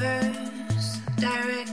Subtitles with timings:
[0.00, 1.69] reverse direct